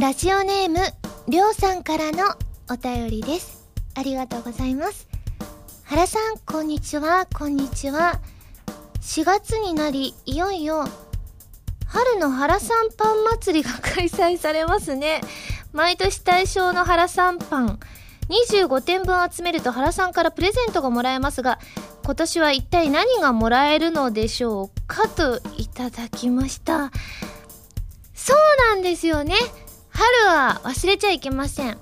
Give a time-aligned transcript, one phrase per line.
[0.00, 0.78] ラジオネーム、
[1.28, 2.24] りょうさんからの
[2.68, 3.64] お便りです。
[3.94, 5.06] ありがとうございます。
[5.84, 8.20] 原さん、こんにちは、こんにちは。
[9.00, 10.88] 4月になり、いよいよ、
[11.86, 15.20] 春の原さんパン祭りが開催されますね。
[15.72, 17.78] 毎年対象の原さんパン。
[18.28, 21.60] 25点分集めると原さんからプレゼントがもらえますが、
[22.04, 26.90] 今年は一体何がもらえるのでしょうかといただきました。
[28.12, 28.36] そう
[28.70, 29.36] なんですよね。
[29.96, 31.78] 春は忘れちゃいけません。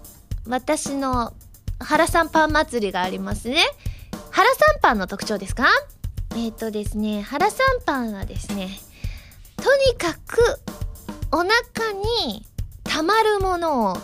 [0.47, 1.33] 私の
[1.80, 3.65] 原さんパン祭りがありますね。
[4.30, 5.65] 原さんパンの特徴ですか？
[6.37, 8.69] えっ、とですね、原さんパンはですね、
[9.56, 10.61] とにかく
[11.30, 11.93] お腹
[12.27, 12.45] に
[12.84, 13.97] たまるものを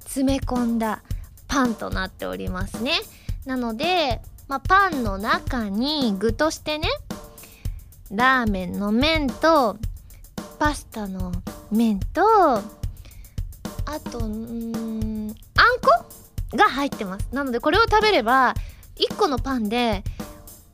[0.00, 1.02] 詰め込んだ
[1.48, 2.92] パンとなっておりますね。
[3.46, 6.88] なので、まあ、パンの中に具としてね、
[8.10, 9.78] ラーメンの麺と、
[10.58, 11.32] パスタの
[11.70, 12.62] 麺と、
[13.94, 16.04] あと、うん、あんこ
[16.56, 17.28] が入ってます。
[17.32, 18.54] なのでこれを食べれば、
[18.96, 20.02] 1個のパンで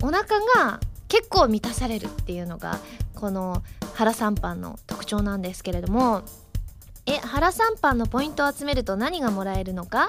[0.02, 2.78] お腹が結構満たされるっていうのが、
[3.14, 3.62] この
[3.94, 6.22] 原さんパンの特徴なんですけれども、
[7.04, 10.08] え、原さんパンのポイントを集めると何がもらえるのか？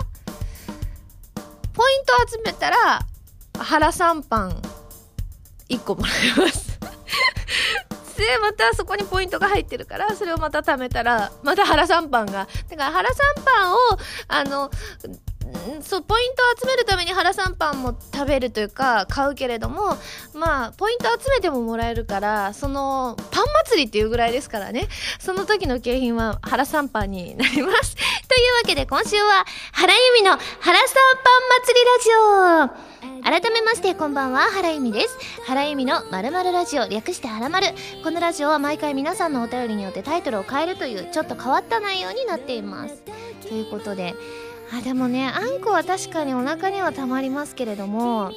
[1.74, 3.02] ポイントを集めたら、
[3.58, 4.62] 原さんパン
[5.68, 6.61] 1個もらえます。
[8.22, 12.48] で、またそこにポイントが入ってるから、それをまた貯めたら、また原さんパンが。
[12.70, 13.78] だから原さんパンを、
[14.28, 14.70] あの、
[15.82, 19.98] そう、ポイントを集めるために原さんパンも食べるというか、買うけれども、
[20.34, 24.88] まあ、ポイント集めてももらえるから、その、パン祭りっていうぐらいですからね。
[25.20, 27.96] その時の景品は原さんパンになります。
[28.28, 32.92] というわけで今週は、原由美の原さんパン祭りラジオ。
[33.24, 35.18] 改めましてこんばんは原由美です。
[35.46, 37.68] 原由美のまるまるラジオ略して原丸。
[38.04, 43.04] このラジオは毎回皆さんのお便りによってタイトルを変えるというちょっと変わった内容になっています。
[43.48, 44.16] ということで
[44.74, 48.32] あでもねあんこは確かにお腹にはたまりますけれども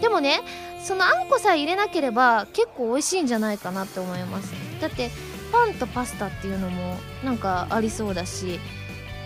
[0.00, 0.40] でもね
[0.82, 4.52] そのあんこさえ入れなければ結構美味しいんじゃないかなって思います。
[4.80, 5.10] だって
[5.52, 8.60] パンとパスタっていうのもなんかありそうだし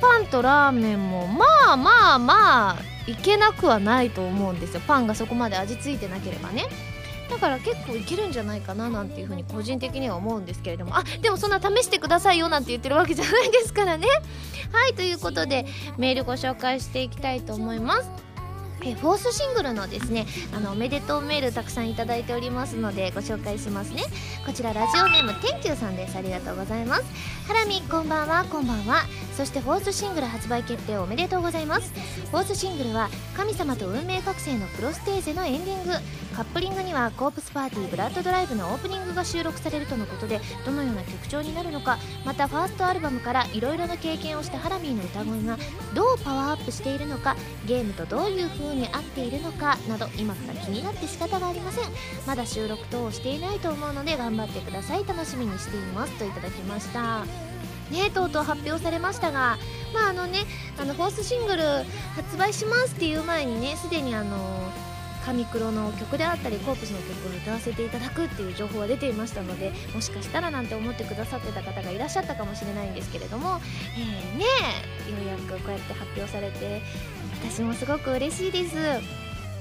[0.00, 4.80] パンとラーメンもまあまあまあいけなくはないと思うんですよ。
[4.86, 6.64] パンがそこまで味付いてなければね。
[7.30, 10.96] だから結構いけるんじゃないかななんていうふうに個人的には思うんですけれども。
[10.96, 14.06] あでもそんな試してくださいよなんて言ってるわけじゃないですからね。
[14.72, 18.24] はいということでメールご紹介していきたいと思います。
[18.86, 24.02] えフォースシングルのですねあのおめでとうメールたくさんいただいておりますのでご紹介しますね。
[24.44, 26.16] こちらラジオネームてんきゅうさんです。
[26.16, 27.04] ありがとうございます。
[27.46, 28.44] ハラミこんばんは。
[28.44, 29.04] こんばんは。
[29.36, 31.92] そしてフォースシングル発売決定おめでとうございます。
[32.30, 35.92] フォースシングルは神様と運命覚醒のプロステーゼのエンディング。
[36.34, 45.56] カップリングにはコープスパーティーブラッドドライブのオープニングが収録されるとのことでどのような曲調になるのかまたファーストアルバムからいろいろな経験をしたハラミーの歌声が
[45.94, 47.36] どうパワーアップしているのか
[47.66, 51.84] ゲームとどういう風に合っているのかなど今から気になって仕方がありません。
[52.26, 55.06] まだ収録等をしていないと思うので頑張ってください。
[55.06, 56.12] 楽しみにしています。
[56.18, 57.24] といただきました。
[57.90, 59.58] ねとうとう発表されましたが
[59.92, 60.40] まああのね
[60.78, 61.62] あのフォースシングル
[62.16, 64.36] 発売しますっていう前にねすでにあの
[65.24, 73.60] 神黒の曲であったりコープスの曲を歌わせていただくっていう情報が出ていましたのでもしかしたらなんて思ってくださってた方がいらっしゃったかもしれないんですけれども、
[73.96, 76.82] えー、ねようやくこうやって発表されて
[77.42, 78.74] 私もすごく嬉しいです。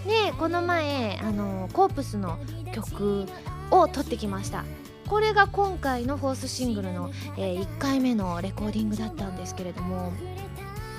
[0.07, 2.37] ねこの前あのコープスの
[2.73, 3.25] 曲
[3.71, 4.65] を撮ってきました
[5.07, 10.11] これが今回のフォースシングルの、えー1回目のレコーディングだったんですけれども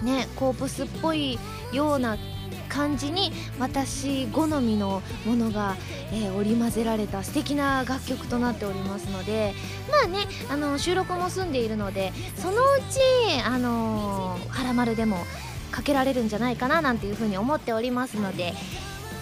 [0.03, 1.39] ねコープスっぽい
[1.73, 2.17] ような
[2.69, 5.77] 感じに私好みのものが、
[6.13, 9.55] えー織り交ぜられた素敵な楽曲となっておりますので
[9.91, 12.59] まあねあの収録も済んでいるのでそのう
[12.91, 13.01] ち
[13.45, 15.17] あのー、ハラマルでも
[15.71, 18.53] かけられるんじゃないかななんていうふうに思っておりますので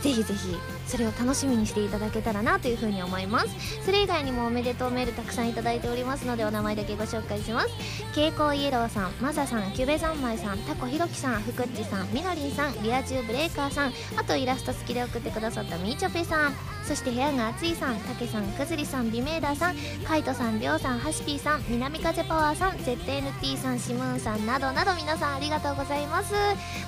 [0.02, 0.56] ぜひぜひ
[0.86, 3.48] それを楽しみにしていただけたらなというふうに思います。
[3.84, 7.68] それ以外にもおめでとうメールたくさんいただいておりますのでお名前だけご紹介します。
[8.14, 16.54] 蛍光イエローさんマサさんキュベ三昧さんタコひろきさんふくっちさんみのりんさんリア充ブレーカーさんあとイラスト好きで送ってくださったみーちょぺさん。
[16.82, 26.34] そして部屋が暑いさんたけさんくずりさんビメーダーさんカイトさんりょうさんハシピーさん南風パワーさん ZNT さんシムーンさんなどなど皆さんありがとうございます。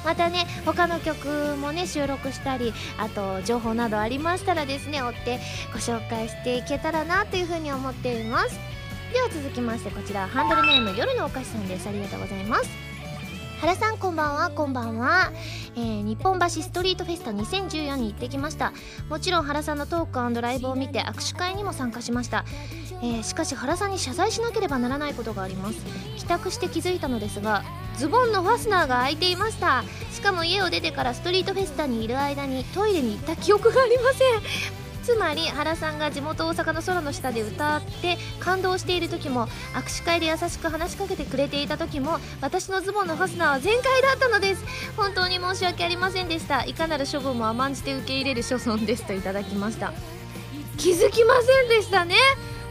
[0.05, 5.41] またね他の曲もね収録したりあと情報などありましたらですね追って
[5.73, 8.59] ご紹介していけたらなというふうに思っています。
[9.13, 11.89] では続きましてこちらハンドルネーム夜のお菓子さんです。
[11.89, 12.69] ありがとうございます。
[13.61, 15.33] 原さんこんばんはこんばんは、
[15.75, 18.73] えー日本橋ストリートフェスタ2014に行ってきました。
[19.09, 22.45] もちろん原さんのトークライブを見て握手会にも参加しました、
[23.01, 25.79] えーしかし原さんに謝罪しなければならないことがあります。
[26.17, 27.63] 帰宅して気づいたのですが
[27.97, 29.85] ズボンのファスナーが開いていました。
[30.13, 34.75] しかも家を出てからストリートフェスタにいる間にトイレに行った記憶がありません。
[35.03, 44.65] つまり原さんが地元大阪の空の下で歌って感動している時も握手会で優しく話しかけてくれていた時も私のズボンのファスナーは全開だったのです。
[44.97, 46.65] 本当に申し訳ありませんでした。
[46.65, 49.93] いかなる処分も甘んじて受け入れる所存ですといただきました。
[50.79, 52.17] 気づきませんでしたね。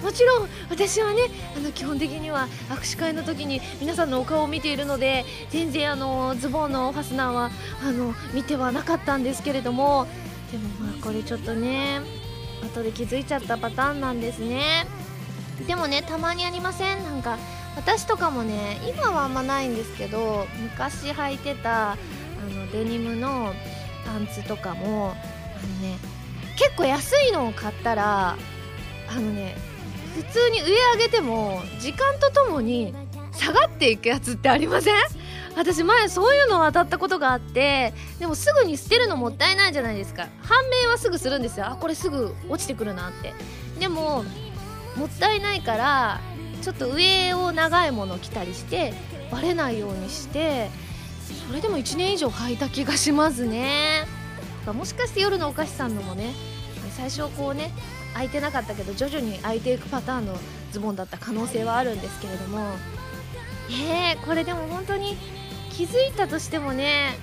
[0.03, 1.21] もちろん私はね
[1.55, 7.51] あの基本的には握手会の時に皆さんのお顔を見ているので全然あのズボンのファスナーは
[7.81, 10.05] あの見てはなかったんですけれども
[10.51, 12.01] でもまあこれちょっとね
[12.63, 14.85] 後で気づいちゃったパターンなんですね。
[15.67, 17.03] でもねたまにありません？
[17.03, 17.37] なんか
[17.75, 21.97] 私とかもね今はあんまないんですけど昔履いてたあ
[22.49, 23.53] のデニムの
[24.05, 25.97] パンツとかもあのね
[26.57, 28.37] 結構安いのを買ったら
[29.09, 29.55] あのね
[30.15, 32.93] 普通に上上げても時間とともに
[33.31, 34.95] 下がっていくやつってありません？
[35.55, 40.27] 私前そういうのを当たったことがあってでもすぐに捨てるのもったいないじゃないですか。
[40.41, 41.67] 判明はすぐするんですよ。
[41.67, 43.33] あこれすぐ落ちてくるなって。
[43.79, 44.23] でも
[44.95, 46.21] もったいないから
[46.61, 48.93] ちょっと上を長いもの着たりして
[49.31, 50.69] バレないようにして
[51.47, 54.05] それでも1年以上履いた気がしますね。
[54.65, 56.33] もしかして夜のお菓子さんのもね
[56.91, 57.71] 最初こうね
[58.13, 60.37] 開いてなかったけど徐々に開いていくパターンの
[60.71, 62.75] ズボンだった可能性はあるんですけれども。
[63.69, 65.17] えー、これでも本当に
[65.71, 67.17] 気づいたとしてもね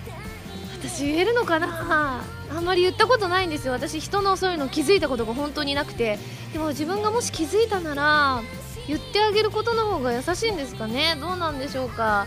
[0.80, 2.24] 私言えるのかな？
[2.50, 3.74] あんまり言ったことないんですよ。
[3.74, 6.18] 私人のそういうの気づいたことが本当になくて。
[6.52, 8.42] でも自分がもし気づいたなら
[8.88, 11.16] 言ってあげることの方が優しいんですかね？
[11.20, 12.26] どうなんでしょうか？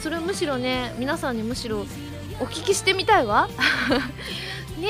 [0.00, 1.86] それむしろね皆さんにむしろ
[2.40, 3.48] お聞きしてみたいわ。
[4.78, 4.88] ね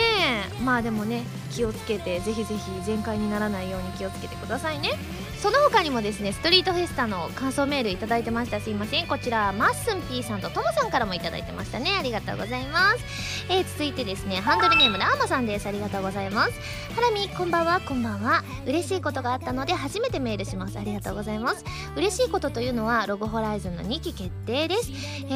[0.60, 0.62] え。
[0.62, 4.90] まあでもね気をつけてぜひぜひ全開にならないように気をつけてくださいね。
[5.38, 8.60] その他にもですねストリートフェスタの感想メールいただいてました。
[8.60, 9.06] すいません。
[9.06, 11.96] こちらマッスン P さんとともさんからもいただいてましたね。
[11.98, 15.66] ありがとうございます、えー、続いてですねハンドルネームラーマさんです。
[15.66, 16.52] ありがとうございます。
[16.94, 17.80] ハラミこんばんは。
[17.80, 18.42] こんばんは。
[18.66, 20.78] 嬉しいことがあったので初めてメールします。
[20.78, 21.64] ありがとうございます。
[21.96, 24.90] 嬉しいことというのはロゴホライズンの2期決定です。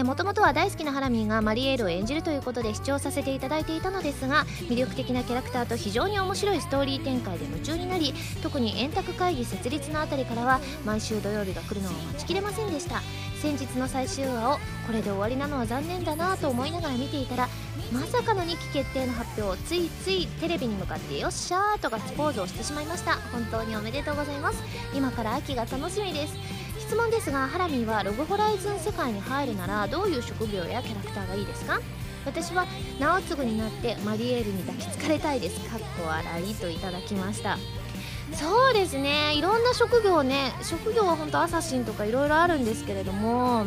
[0.05, 13.03] もともとは大好きなハラミーがマリエールを演じるということで視聴させていただいていたのですが魅力的なキャラクターと非常に面白いストーリー展開で夢中になり特に円卓会議設立のあたりからは毎週土曜日が来るのを待ちきれませんでした。
[13.43, 17.49] 先日の最終話をこれで終わりなのは残念だなと思いながら見ていたら
[17.93, 23.17] まさかの2期決定の発表をついついテレビに向かってよっしゃーとガッツポーズをしてしまいました。
[23.33, 24.63] 本当におめでとうございます。
[24.95, 26.62] 今から秋が楽しみです。
[26.93, 31.81] 質問ですがハラミーはログホライズン世界に入るならどういう職業やキャラクターがいいですか？
[32.27, 32.67] 私は
[33.01, 35.59] 直次になってマリエールに抱きつかれたいです。
[35.71, 37.57] かっこ笑いといただきました。
[38.35, 39.33] そうですね。
[39.35, 43.65] いろんな職業ね職業は本当アサシンとかいろいろあるんですけれども。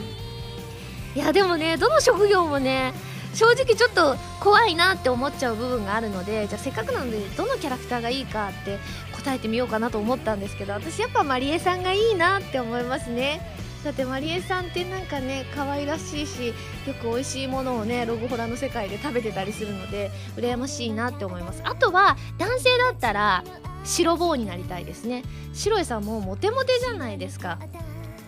[1.15, 2.93] いやでもねどの職業もね
[3.33, 8.77] 正直ちょっと怖いなって思っちゃう部分があるのでじゃあせっかくなのでどのキャラクターがいいかって
[9.25, 13.41] 答えてみようかなと思ったんですけど私やっぱマリエさんがいいなって思いますね。
[13.83, 16.53] だってマリエさんってなんかね可愛らしいしよ
[17.01, 21.61] く美味しいものをねログホラの世界で食べてたりするので羨ましいなって思います。
[21.63, 23.43] あとは男性だったら
[23.83, 25.23] 白棒になりたいですね。
[25.53, 27.57] 白井さんもモテモテじゃないですか。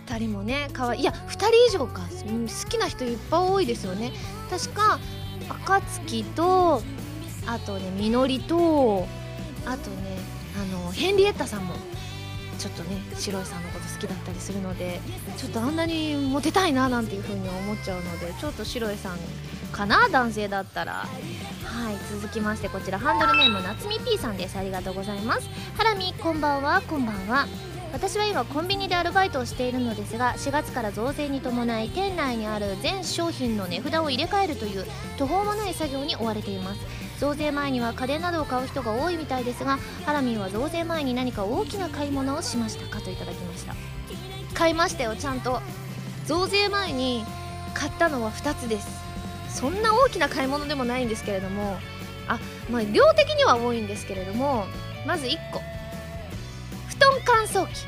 [0.07, 1.01] 2人もね可愛い。
[1.01, 4.13] いや2人以上か、うん、好きな人いっぱい多いですよね。
[4.49, 4.99] 確か
[5.47, 6.81] 暁と
[7.45, 9.07] あとねみのりと
[9.65, 10.16] あとね
[10.57, 11.75] あのヘンリエッタさんも
[12.57, 14.99] ちょっとね白井さんのこと好きだったりするので
[15.37, 19.17] ちょっとあんなにモテたいななんていう風に思っちゃうのでちょっと白井さん
[19.71, 21.07] かな男性だったら。
[21.67, 24.57] はい続きましてこちらハンドルネームなつみ P さんです。
[24.57, 25.47] ありがとうございます。
[25.75, 26.81] ハラミこんばんは。
[26.81, 27.45] こんばんは。
[27.93, 34.85] 私は今コンビニでアルバイトをしているのですが4月から増税に伴い店内にある全商品の値札を入れ替えるという
[35.17, 37.06] 途方もない作業に追われています。
[37.19, 43.75] 増税前には家電などを買う人が多いみたいですがハラミンは増税前に何か大きな買い物をしましたかといただきました。
[44.53, 45.61] 買いましたよちゃんと。
[46.25, 47.23] 増税前に
[47.73, 48.87] 買ったのは2つです。
[49.49, 51.77] そんな大きな買い物でもないんですけれども
[52.27, 54.65] あまあ量的には多いんですけれども
[55.05, 55.61] まず1個。
[56.89, 57.85] 布団乾燥機。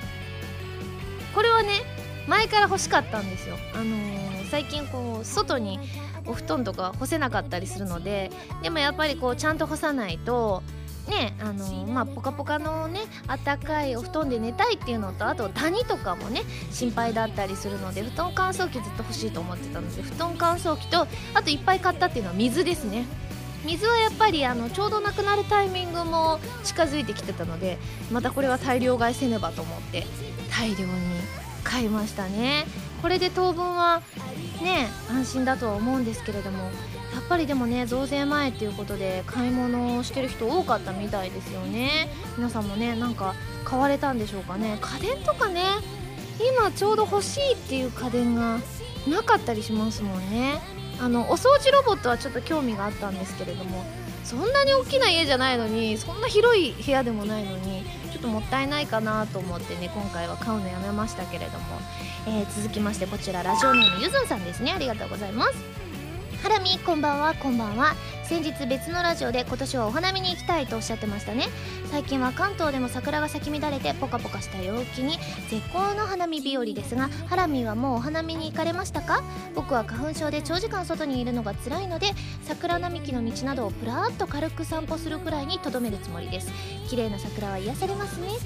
[1.36, 1.82] これはね
[2.28, 3.58] 前から欲しかったんですよ。
[3.74, 5.80] あのー、最近こう外に
[6.26, 10.64] お布団とか干せなかったりするのででもやっぱりこうちゃんと干さないと
[11.10, 16.42] ねあのまあポカポカのねあったかいお布団で寝たいっていうのとあとダニとかもね
[16.72, 23.06] 心配だったりするので布団乾燥機ずっと欲しいと思ってたので布団乾燥機とあといっぱい買ったっていうのは水ですね。
[23.66, 27.78] 水はやっぱりあのちょうどなくなるタイミングも近づいてきてたので
[28.10, 30.06] またこれは大量買いせねばと思って
[30.50, 30.88] 大量に
[31.66, 32.66] 買いましたね。
[33.02, 34.02] これで当分は
[34.62, 36.72] ね安心だとは思うんですけれどもやっ
[37.28, 42.10] ぱりでもね増税前っていうことで買い物をしてる人多かったみたいですよね。
[42.38, 44.78] 皆さんもねなんか買われたんでしょうかね。
[44.82, 45.64] 家電とかね
[46.40, 48.60] 今ちょうど欲しいっていう家電が
[49.08, 50.60] なかったりしますもんね。
[51.02, 53.86] あのお掃除ロボットはちょっと興味があったんですけれども
[54.26, 61.66] そんなに大きな家じゃないのにそんな広い部屋でもないのにょっともったいないかなと思ってね今回は買うのやめましたけれども、
[62.28, 64.72] えー、続きましてこちらラジオネームゆずんさんですね。
[64.72, 65.79] ありがとうございます。
[66.42, 67.96] ハラミこんばんはこんばんは。
[68.24, 71.48] 先日別のラジオで今年はお花見に行きたいとおっしゃってましたね。
[71.92, 75.18] 最近は関東でも桜が咲き乱れてポカポカした陽気に
[75.50, 79.22] 絶好の花見日和ですがハラミはもうお花見に行かれましたか？
[79.54, 82.12] 僕は花粉症で長時間外にいるのが辛いので
[82.44, 86.52] 桜並木の道などをぷらーっと軽く散歩するくらいにとどめるつもりです。
[86.90, 88.28] 綺麗な桜は癒されますね。
[88.28, 88.46] といた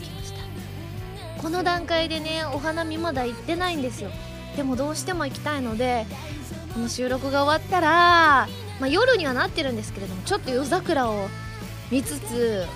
[0.00, 1.42] きました。
[1.42, 4.10] この段階でねお花見まだ行ってないんですよ。
[4.56, 6.06] でもどうしても行きたいので
[6.76, 11.28] この収録が終わったらまあ、夜にはなってるんですけれどもちょっと夜桜を
[11.90, 12.66] 見つつ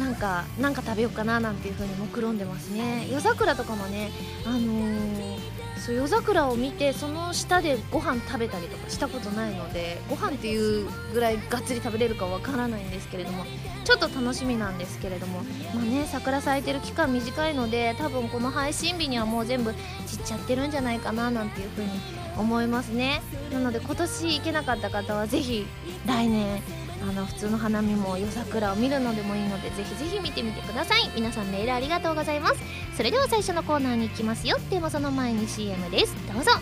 [0.00, 3.06] なんかなんか食べようかななんていう風に目論んでますね。
[3.08, 4.10] 夜桜とかもね
[4.44, 5.38] あのー、
[5.78, 13.44] そう夜桜を見てその下でご飯食べたりとかしたことないのでご飯っていうぐらいがっつり食べれるかわからないんですけれども
[13.84, 15.42] ちょっと楽しみなんですけれども
[15.74, 21.90] まあね桜咲いてる期間短いので多分この配信日にはもう全部散っちゃってるんじゃないかななんていう風に
[22.38, 23.20] 思いますね。
[23.52, 25.66] なので今年行けなかった方はぜひ
[26.06, 26.62] 来年
[27.02, 31.10] あの普通の花見も夜桜を見るのでもいいのでぜひぜひ見てみてください。
[31.14, 32.56] 皆さんメールありがとうございます。
[32.96, 34.56] それでは最初のコーナーに行きますよ。
[34.70, 36.14] でもその前に CM です。
[36.32, 36.52] どうぞ。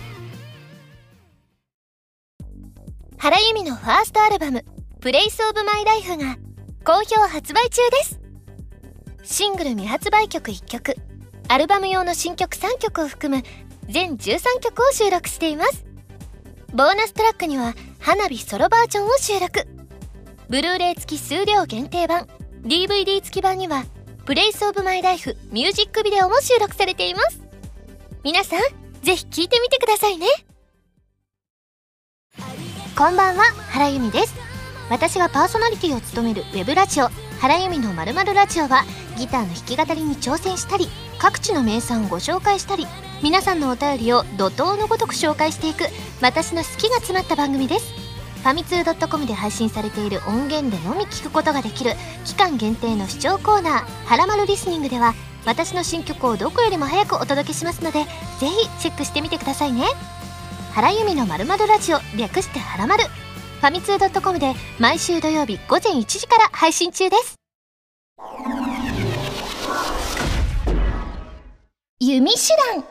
[3.18, 4.64] 原由美のファーストアルバム
[5.00, 6.36] 「プレイスオブマイライフが
[6.84, 8.20] 好評発売中です。
[9.24, 10.94] シングル未発売曲1曲
[11.48, 13.42] アルバム用の新曲3曲を含む
[13.88, 15.84] 全13曲を収録しています。
[16.72, 19.66] ボーナストラックには花火ソロバージョンを収録。
[20.48, 22.26] ブルーレイ付き数量限定版。
[22.64, 23.84] DVD 付き版には
[24.24, 27.40] Place of my life ミュージックビデオも収録されています。
[28.24, 28.60] 皆さん
[29.02, 30.26] ぜひ聴いてみてくださいね。
[32.98, 34.34] こんばんは原由実です。
[34.90, 37.08] 私がパーソナリティを務めるウェブラジオ
[37.40, 38.84] 原由美のまるラジオは
[39.18, 42.86] ギターの弾き語りに挑戦したり各地の名産をご紹介したり
[43.22, 45.84] 皆さんのお便りを怒涛のごとく紹介していく
[46.20, 48.06] 私の好きが詰まった番組です。
[48.42, 51.94] ファミツー .com で配信されている音源でのみ聞くことができる
[52.24, 58.04] 期間限定の視聴コーナー「はらまるリスニング」では私の新曲をどこよりも早くお届けしますので
[58.38, 59.86] ぜひチェックしてみてくださいね。
[60.74, 63.04] 原由美のまるラジオ略してはらまる。
[63.04, 67.34] ファミツー .com で毎週土曜日午前1時から配信中です。
[71.98, 72.84] 弓手段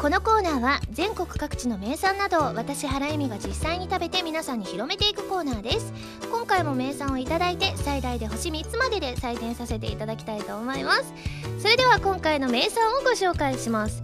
[0.00, 5.92] このコーナーは全国各地の名産などを私原由美が実際に食べて皆さんに広めていくコーナーです。
[6.28, 11.14] 今回も名産をいただいて最大で星3つまでで採点させていただきたいと思います。
[11.60, 14.02] それでは今回の名産をご紹介します。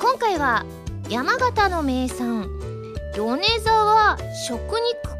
[0.00, 0.66] 今回は
[1.08, 2.48] 山形の名産
[3.14, 4.60] 米沢食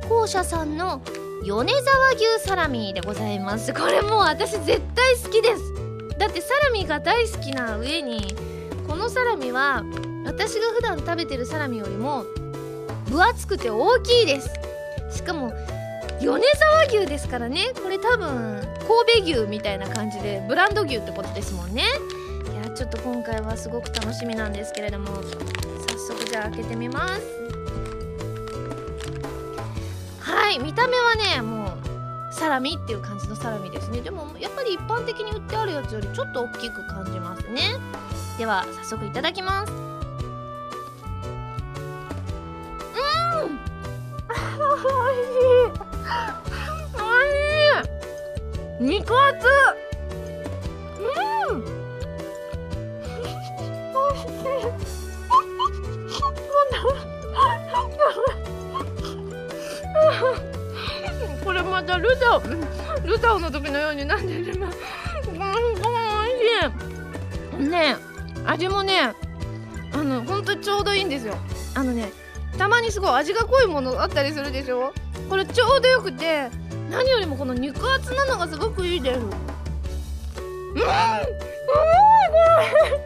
[0.01, 1.01] 肉公社さんの
[1.45, 3.73] 米沢牛サラミでございます。
[3.73, 5.74] これもう私絶対好きです。
[6.19, 8.35] だってサラミが大好きな上に
[8.87, 9.85] このサラミは
[10.25, 12.25] 私が普段食べてるサラミよりも
[13.09, 14.51] 分厚くて大きいです。
[15.11, 15.53] しかも
[16.21, 17.73] 米沢牛ですからね。
[17.83, 18.61] これ多分
[19.17, 21.83] 神戸牛みたいな感じでブランド牛ってことですもんね。
[22.53, 27.23] いやちょっと今回はすごく楽しみなんですけれども早速じゃあ開けてみます。
[30.21, 31.64] はい見た目はねもう
[32.35, 34.01] サラミっていう感じのサラミですね。
[34.01, 37.77] でもやっぱり一般的に売ってあるやつよりちょっと大きく感じますね。
[38.39, 39.73] では早速いただきます。
[39.73, 39.79] うん。
[44.61, 44.73] お
[45.13, 45.79] いしい。
[46.99, 49.47] おいしい肉厚。
[50.99, 51.65] うん。
[53.95, 55.04] おいしい
[63.05, 64.79] ルタオの時のようになんでるのす
[65.29, 65.77] ごいおい
[67.61, 67.69] しい。
[67.69, 67.97] ね
[68.47, 69.15] 味もね
[69.93, 71.37] あの本当にちょうどいいんですよ。
[71.75, 72.13] あのね
[72.59, 74.93] たまにすごい味が濃いものあったりするでしょ。
[75.29, 76.51] これちょうどよくて
[76.91, 79.21] 何よりもこの肉厚なのがすごくいいです。
[79.21, 79.31] うんう
[80.77, 80.83] ま
[81.21, 83.04] いこ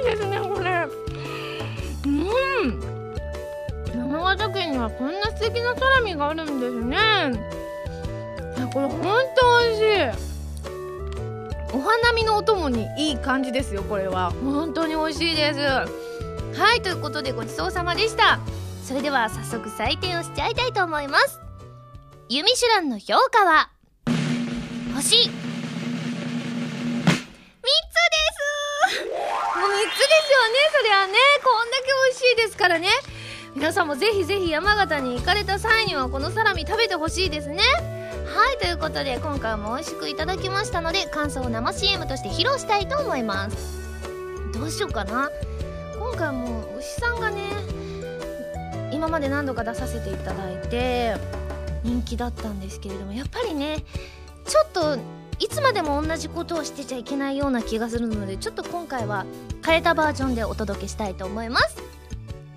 [0.00, 0.86] いですねこれ。
[2.06, 2.80] うん。
[3.94, 6.96] 山形県にはこんな素敵なサラミがあるんですね。
[8.72, 9.00] これほんと
[9.60, 10.28] 美味しい。
[11.72, 14.32] お花見のお供にいい感じですよこれは。
[14.42, 15.60] 本当に美味しいです。
[15.60, 18.40] はいということでごちそうさまでした。
[18.82, 21.40] それでは早速採点をしちゃいたいと思います。
[22.30, 23.70] ユミシュランの評価は？
[24.94, 25.30] 星
[30.08, 31.12] ですよねそりゃね。
[31.44, 32.88] こんだけ美味しいですからね。
[33.54, 37.58] 皆さんもぜひぜひ山形に行かれた際にはこのサラミ食べてほしいですね。
[38.26, 43.78] はいということで今回も美味しくいただきましたので感想を生 CM として披露したいと思います。
[44.52, 45.30] どうしようかな。
[45.98, 47.42] 今回も牛さんがね
[48.92, 51.16] 今まで何度か出させていただいて
[51.84, 53.84] 人気だったんですけれどもやっぱりね
[54.46, 54.98] ちょっと
[55.38, 59.24] いつまでも同じことをしてちゃいけないような気がするのでちょっと今回は
[59.64, 61.76] 変えたバージョンでお届けしたいと思います。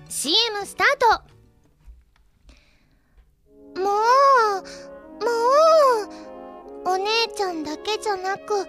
[0.08, 0.86] CM スター
[3.74, 3.80] ト。
[3.80, 3.90] もう
[5.24, 5.30] も
[6.84, 8.66] うお姉ちゃんだけじゃなく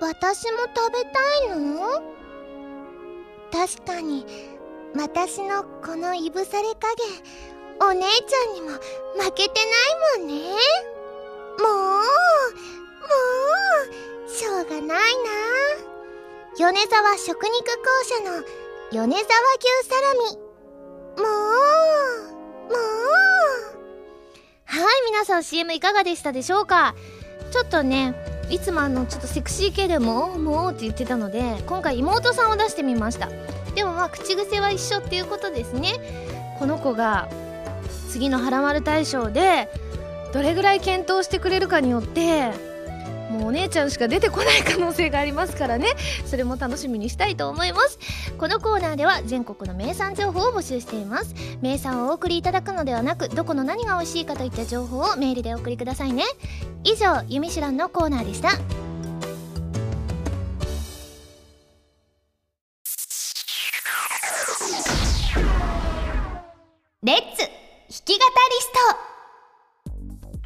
[0.00, 2.02] 私も食べたいの？
[3.52, 4.24] 確かに
[4.96, 8.80] 私のこのいぶされ加減お姉ちゃんにも負
[9.34, 9.60] けて
[10.16, 10.34] ないもんね。
[11.58, 12.79] もうもう
[14.28, 14.94] しょうがないな。
[16.58, 18.42] 米沢食肉公社の
[18.92, 19.26] 米沢
[19.58, 20.20] 牛サラミ。
[21.16, 21.26] もう
[22.68, 22.76] もう。
[24.64, 26.94] はい皆さん CM いかがでしたでしょうか？
[27.50, 28.14] ちょっとね
[28.50, 33.28] いつもあのちょっとセクシー系でも「もう」って言ってたので今回妹さんを出してみました。
[33.74, 36.54] でもまあ口癖は一緒っていうことですね。
[36.58, 37.28] この子が
[38.10, 39.68] 次の「はらまる大賞」で
[40.32, 42.52] どれぐらい検討してくれるかによって
[43.30, 45.88] もうお姉ちゃんしか出てこない可能性がありますからね。
[46.26, 47.98] それも楽しみにしたいと思います。
[48.38, 51.34] このコーナーでは全国の名産情報を募集しています。
[51.62, 56.24] 名産をお送りいただくのではなくどこの何が美味しいかといった情報をメールでお送りくださいね。
[56.84, 58.50] 以上「ゆみしらん」のコーナーでした。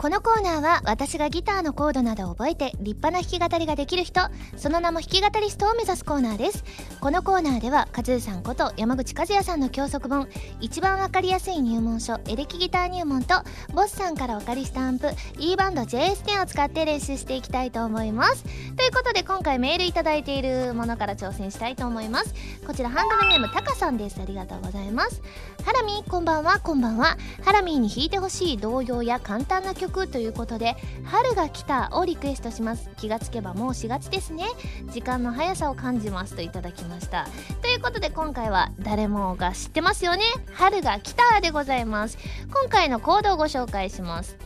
[0.05, 4.21] このコーナーは私がギターのコードなどを覚えて立派な弾き語りができる人
[4.55, 6.63] その名も弾き語りストを目指すコーナーです。
[7.01, 10.29] このコーナーではカズーさんこと山口和也さんの教則本
[10.61, 13.37] 一番わかりやすい入門書エレキギター入門と
[13.73, 18.45] ボスさんからお借りしたアンプ E バンド JS10 を使って練習していきたいと思います。
[18.77, 22.35] ということで今回メールいただいているものから挑戦したいと思います。
[22.67, 24.21] こちらハンドルネームタカさんです。
[24.21, 25.23] ありがとうございます。
[25.65, 26.61] ハラミこんばんは。
[26.61, 27.17] こんばんは。
[27.43, 30.77] ハラミーに弾いてほしい童謡や簡単な曲曲ということで
[31.07, 32.91] 「春が来た」をリクエストします。
[32.97, 34.45] 気がつけばもう4月ですね。
[34.91, 37.29] 時間の速さを感じますといただきました。
[37.63, 40.25] ということで今回は誰もが知ってますよね。
[40.53, 42.19] 春が来たでございます。
[42.53, 44.37] 今回のコードをご紹介します。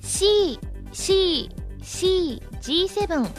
[0.00, 0.58] C
[0.92, 1.50] C
[1.82, 3.30] C G7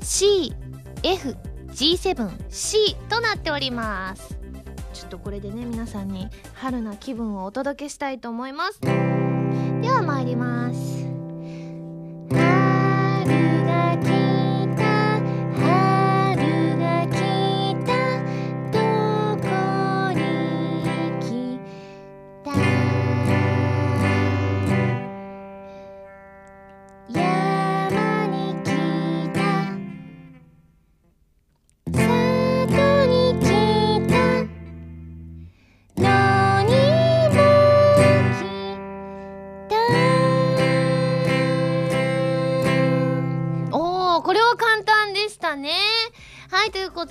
[0.00, 0.54] C
[1.02, 1.36] F
[1.68, 4.36] G7 C となっております。
[4.94, 8.80] ちょっとこれでね皆さんに春な気分をお届けしたいと思います。
[9.86, 11.06] では参ります。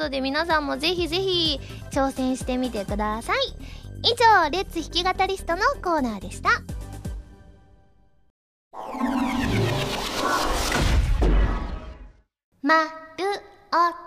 [0.05, 3.37] ことで皆さんもぜひぜひ挑戦してみてください。
[4.03, 4.09] 以
[4.43, 6.49] 上レッツ弾き語りストのコーナーでした。
[12.61, 12.89] まる
[13.73, 14.05] お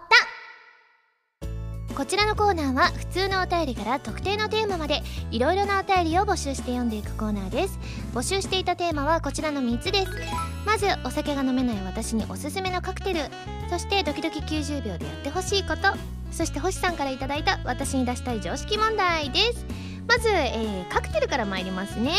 [1.94, 7.76] こちらのコーナーは普通のお便りから特定のテーマまでいろいろなお便りを募集して読んでいくコーナーです。
[8.14, 10.12] 募集していたテーマはこちらの3つです。
[10.66, 13.20] まずお酒が飲めない私におすすめのカクテル。
[13.70, 15.82] そしてドキドキ90秒でやってほしいこと。
[16.30, 19.66] そして星さんから頂いた私に出したい常識問題です。
[20.06, 22.12] まず、えー、カクテルから参りますね。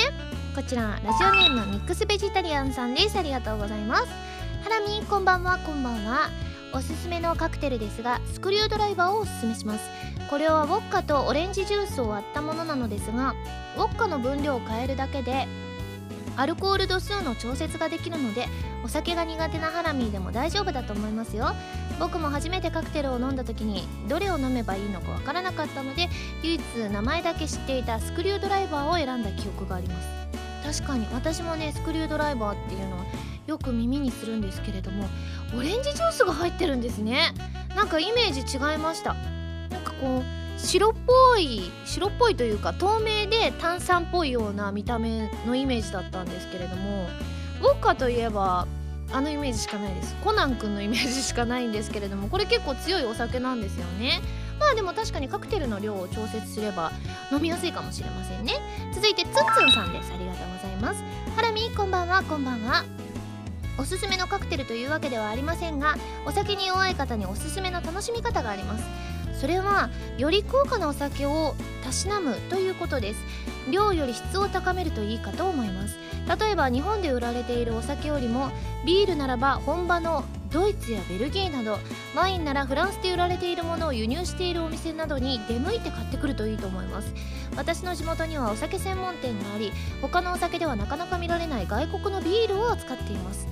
[0.55, 3.17] こちらラジオネームのミックスベジタリアンさんです。
[3.17, 4.07] ありがとうございます。
[4.63, 5.57] ハラミこんばんは。
[5.59, 6.29] こんばんは。
[6.73, 9.89] おすすめのカクテルですがスクリュードライバーをおすすめします。
[10.29, 13.33] これはウォッカとオレンジジュースを割ったものなのですが
[13.77, 15.47] ウォッカの分量を変えるだけで
[16.39, 18.47] アルコール度数の調節ができるので
[18.81, 21.51] お酒が苦手なハラミーでも大丈夫だと思いますよ。
[21.99, 26.07] 僕も初めてカクテルを飲んだ時にどれを飲めばいいのかわからなかったので
[26.41, 30.79] 唯一名前だけ知っていたスクリュードライバーを選んだ記憶があります。
[30.79, 33.03] 確かに私もねスクリュードライバーっていうのは
[33.45, 35.09] よく耳にするんですけれども
[35.57, 37.33] オレンジジュースが入ってるんですね。
[37.75, 39.13] なんかイメージ違いました。
[39.13, 40.23] なんかこう
[40.61, 47.07] 白っぽい白っぽいというか透明で炭酸っぽいような見た目のイメージだったんですけれども
[47.61, 48.67] ウォッカといえば
[49.11, 50.15] あのイメージしかないです。
[50.23, 54.21] コナン君のイメージしかないんですけれどもこれ結構強いお酒なんですよね。
[54.59, 56.91] まあでも確かにカクテルの量を調節すれば
[57.31, 58.53] 飲みやすいかもしれませんね。
[58.93, 60.11] 続いてツンツンさんです。
[60.13, 61.03] ありがとうございます。
[61.35, 62.21] ハラミこんばんは。
[62.23, 62.83] こんばんは。
[63.79, 65.95] おすすめのカクテルというわけではありませんが
[66.27, 68.83] お酒に弱い方におすすめの楽しみ方があります。
[69.39, 73.19] それはより高価なお酒をたしなむということです。
[73.71, 75.97] 量より質を高めるといいかと思います。
[76.39, 78.51] 例えば日本で売られているお酒よりも
[78.85, 81.77] ビールならば本場のドイツやベルギーなど
[82.15, 87.13] ワインならフランスで売られているものを輸入しているお店などに出向いて買ってくるといいと思います。
[87.55, 89.71] 私の地元にはお酒専門店があり
[90.01, 93.47] 他のお酒ではなかなか見られない外国のビールを扱っています。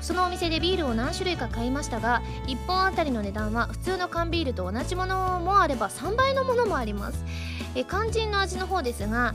[0.00, 7.24] そのお店でビールを何種類か買いましたが1本あたりの値段は普通の缶ビールと同じものもあれば3倍のものもあります。
[7.74, 9.34] え肝心の味の方ですが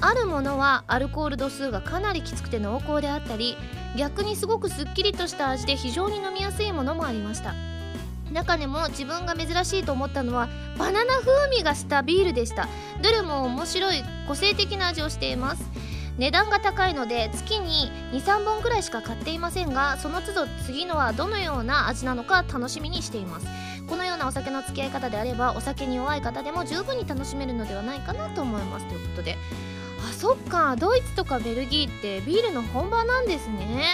[0.00, 3.56] あるものはアルコール度数がかなりきつくて濃厚であったり
[3.96, 7.54] 逆にすごくすっきりとした味で非常に飲みやすいものもありました。
[8.32, 12.68] 中でも自分が珍しいと思ったのはバナナ風味がしたビールでした。
[13.00, 15.93] どれも面白い個性的な味をしています。
[16.18, 23.46] 値段が高いので月に23本くらいしか買っていませんがその都度次のはどのような味なのか楽しみにしています。
[23.88, 28.86] このようなお酒の付き合い方であればお酒に弱い方でも十分に楽しめるのではないかなと思います。
[28.86, 29.36] ということで
[30.08, 33.84] あそっかドイツとかベルギーってビールの本場なんですね。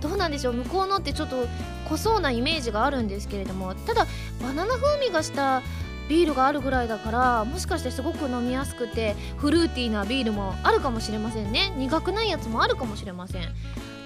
[0.00, 1.48] どうなんでしょう向こうのってちょっと
[1.88, 4.06] 濃そうなイメージがあるんですけれどもただ
[4.42, 5.62] バナナ風味がした
[6.08, 11.72] ビールがあるぐらいだからもしかしてすごく飲みやすくてフルーティーなビールもあるかもしれませんね。
[11.76, 13.48] 苦くないやつもあるかもしれません。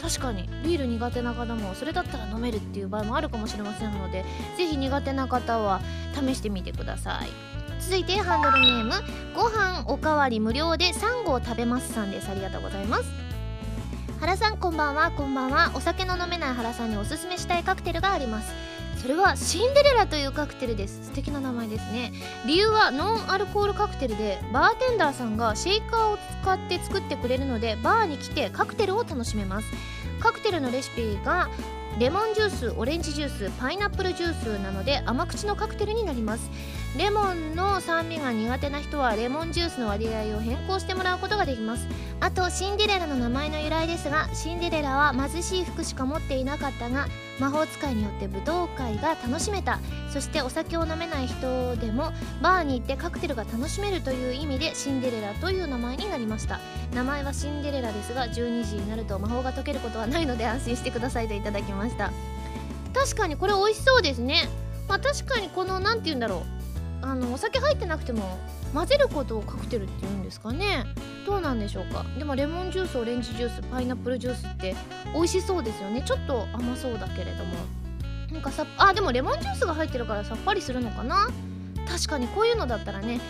[0.01, 4.25] 確かにビール苦手な方もそれだったら飲めるっていう場合もあるかもしれませんので
[4.57, 5.81] 是非苦手な方は
[6.15, 7.29] 試してみてください。
[7.81, 8.93] 続いてハンドルネーム
[9.35, 12.29] ご飯おかわり無料で3合食べますさんです。
[12.31, 13.05] ありがとうございます。
[14.21, 15.11] 原さんこんばんは。
[15.13, 15.71] こんばんは。
[15.75, 18.53] お酒の飲めない原さんにおすすめしたいカクテルがあります。
[19.01, 21.05] それはシンデレラというカクテルです。
[21.05, 22.13] 素敵な名前ですね。
[22.47, 29.69] 理由はノンアルコールカクテルでバーテンダーさんがシェイカーを使って作ってくれるのでバーに来てカクテルを楽しめます。
[30.21, 31.49] カクテルのレシピが
[31.99, 36.51] レモンジュースオレンジジュースパイナップルジュースなので甘口のカクテルになります。
[36.97, 41.87] レモンの酸味が苦手な人はレモンジュースの割合を変更してもらうことができます。
[42.21, 47.07] あとシンデレラの名前の由来ですがシンデレラは貧しい服しか持っていなかったが
[47.39, 49.79] 魔法使いによって舞踏会が楽しめた。
[50.11, 56.61] そしてお酒を飲めない人でもバーに行ってカクテルが楽しめるという意味でシンデレラという名前になりました。
[56.95, 62.11] 名前はシンデレラですが12時になると魔法が解けることはないので安心してくださいといただきました。
[62.95, 64.49] 確かにこれ美味しそうですね。
[64.89, 66.58] まあ確かにこの何て言うんだろう。
[67.01, 68.39] あのお酒入ってなくても
[68.75, 70.85] 混ぜることをカクテルって言うんですかね。
[71.27, 72.05] どうなんでしょうか。
[72.19, 74.75] でもレモンジュースオレンジジュースパイナップルジュースって
[75.15, 76.03] 美味しそうですよね。
[76.03, 77.55] ちょっと甘そうだけれども。
[78.33, 81.29] なんかさあでもレモンジュースが入ってるからさっぱりするのかな。
[81.89, 83.21] 確かにこういうのだったらね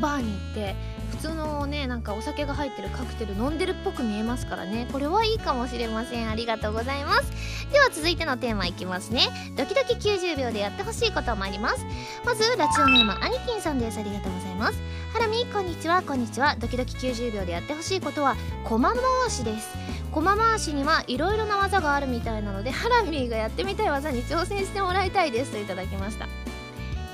[0.00, 0.76] バーに行って
[1.10, 4.88] 普通のねなんかお酒が入ってるカクテル飲んでるっぽく見えますからね。
[4.92, 6.30] これはいいかもしれません。
[6.30, 7.32] ありがとうございます。
[7.72, 9.22] では続いてのテーマいきますね。
[9.56, 11.84] ドキドキ90秒でやってほしいこと参ります。
[12.24, 13.98] まずラジオネームアニキンさんです。
[13.98, 14.78] ありがとうございます。
[15.12, 16.02] ハラミこんにちは。
[16.02, 16.56] こんにちは。
[16.58, 19.68] ドキドキ90秒でやってほしいことは駒回しです。
[20.12, 25.52] 駒回しにはいろいろな技があるみたいなのでハラミーがやってみたい技に挑戦してもらいたいです。
[25.52, 26.26] といただきました。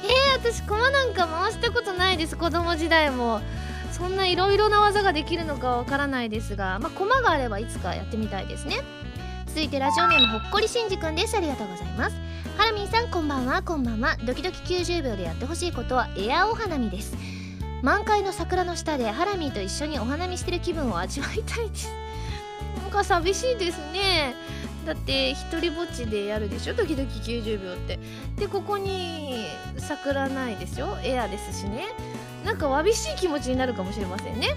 [0.05, 2.37] えー、私駒なんか回したことないです。
[2.37, 3.41] 子供時代も。
[3.95, 8.79] そんないろいろな技ができるのかわからないですがまあ駒があればいつかやってみたいですね。
[9.47, 11.37] 続いてラジオネームほっこりしんじくんです。
[11.37, 12.17] ありがとうございます。
[12.59, 13.63] ハラミンさんこんばんは。
[13.63, 14.17] こんばんは。
[14.27, 17.17] ドキドキ90秒でやってほしいことはエアお花見です。
[17.83, 21.89] 満開の桜の下でハラミーと一緒にお花見してる気分を味わいたいです。
[22.83, 24.35] なんか寂しいですね。
[24.85, 26.75] だって一人ぼっちでやるでしょ？
[26.75, 28.01] ドキドキ90秒って。
[28.37, 29.47] でここに
[29.79, 30.99] 桜ないですよ。
[31.05, 31.85] エアですしね。
[32.45, 34.55] なんかわびしい気持ちになるかもしれませんね。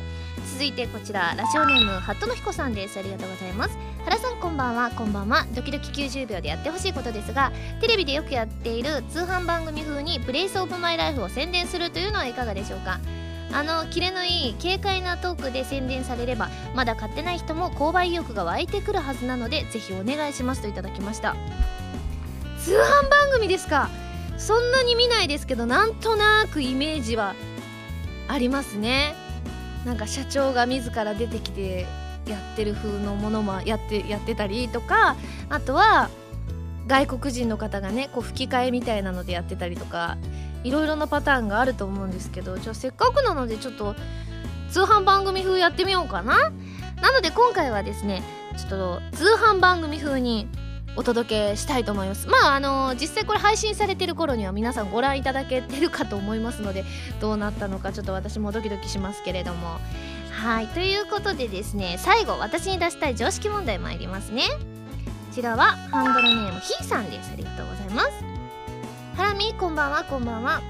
[0.54, 3.00] 続いてこちらラジオネームハットの彦さんです。
[3.00, 3.78] ありがとうございます。
[4.04, 4.91] 原さんこんばんは。
[4.91, 5.45] こんばんは。
[5.54, 13.00] ドキドキ90秒でやってほしいことですがテレビでよくやっている通販番組風にプレイスオブマイライフを宣伝するというのはいかがでしょうか？
[13.54, 21.36] あのキレのいい軽快なトークで宣伝されればまだ買ってない人も購買意欲が湧いてくるはずなのでぜひお願いしますといただきました。
[22.60, 23.89] 通販番組ですか？
[24.38, 27.36] そんなに見ないですけどなんとなくイメージは
[28.28, 29.13] ありますね。
[29.86, 31.86] なんか社長が自ら出てきて
[32.26, 35.16] やってる風のものもやってやってたりとか
[35.50, 36.10] あとは
[36.88, 40.18] 外国人の方がねこう吹き替えみたいなのでやってたりとか
[40.63, 43.96] いろいろなパターンがあると思うんですけどじゃあせっかくなのでちょっと
[44.72, 46.52] 通販番組風やってみようかな。
[47.02, 48.24] なので今回はですね
[48.58, 50.48] ちょっと通販番組風に
[50.98, 52.28] お届けしたいと思います。
[52.28, 56.84] まああの実際これ配信されてる頃には皆さんご覧いただけてるかと思いますので
[57.22, 59.80] どうなったのかちょっと私もドキドキしますけれども。
[60.32, 64.44] はいということでですね最後私に出したい常識問題参りますね。
[64.50, 64.56] こ
[65.34, 67.32] ちらはハンドルネームひーさんです。
[67.32, 68.10] ありがとうございます。
[69.16, 70.62] ハラミこんばんはこんばんは。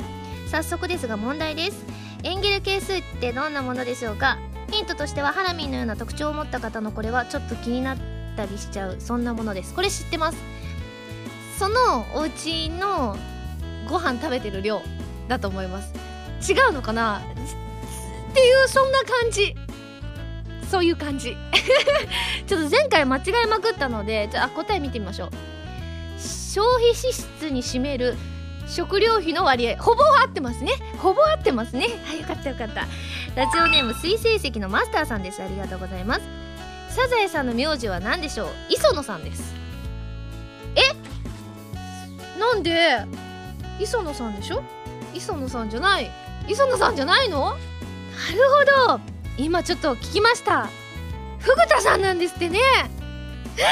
[0.52, 1.86] 早速ですが問題です。
[2.24, 4.38] エンゲル係数ってどんなものでしょうか？
[4.72, 9.73] ヒントとしてはハラミーのような特徴を持った方のこれはちょっと気になってたりしちゃうそんなものです。
[9.73, 10.38] これ知ってます？
[11.60, 13.17] そのお家の
[13.89, 14.82] ご飯食べてる量
[15.28, 15.93] だと思います。
[16.50, 17.19] 違うのかな？
[17.19, 19.56] っていうそんな感じ。
[20.69, 21.36] そういう感じ。
[22.45, 25.30] ちょっと前回間違えまくったのでじゃあ答え見てみましょう。
[26.19, 28.15] 消費支出に占める
[28.67, 29.82] 食料費の割合。
[29.82, 30.73] ほぼ合ってますね。
[31.00, 31.88] ほぼ合ってますね。
[32.06, 32.88] はいよかったよかった。
[33.36, 35.41] ラジオネーム水星石のマスターさんです。
[35.41, 36.47] ありがとうございます。
[36.98, 38.48] サザエさんの名字は何でしょう？
[38.72, 39.54] 磯野さんです。
[40.76, 40.82] え？
[42.40, 43.06] なんで？
[43.80, 44.64] 磯野さんでしょ？
[45.14, 46.10] 磯野さんじゃない。
[46.48, 47.52] 磯野さんじゃないの？
[47.52, 47.60] なる
[48.88, 49.00] ほど。
[49.38, 50.70] 今ちょっと聞きました。
[51.38, 52.58] フグタさんなんですってね。
[52.58, 53.66] えー、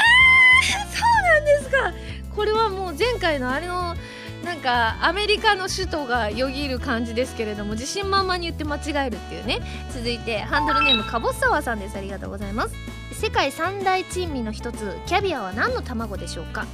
[0.96, 1.92] そうなんですか。
[2.32, 3.96] これはもう前回のあれの
[4.46, 9.58] なんかアメリカの首都がよぎる感じですけれども自信満々に言って間違えるっていうね。
[9.92, 11.98] 続いてハンドルネームかぼすさわさんです。
[11.98, 12.74] ありがとうございます。
[13.12, 16.64] 世界三大珍味の一つキャビアは何の卵でしょうか？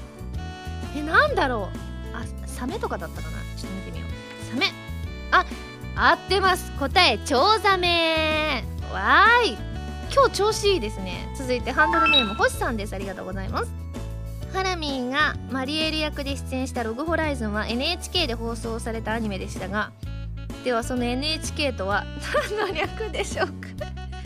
[0.94, 2.16] えなんだろう。
[2.16, 3.38] あサメとかだったかな？
[3.56, 4.50] ちょっと見てみよう。
[4.50, 4.66] サメ。
[5.30, 5.46] あ
[5.96, 6.70] 合ってます。
[6.78, 8.64] 答えチョウザメ。
[8.92, 9.56] わーい。
[10.14, 11.26] 今日調子いいですね。
[11.38, 12.94] 続いてハンドルネーム星さんです。
[12.94, 13.81] ありがとうございます。
[14.52, 19.92] ハラミーがマリエル役で出演した「ログホライズン」は NHK で放送されたアニメでしたが
[20.64, 22.04] ではその NHK とは
[22.56, 23.52] 何の略でしょうか？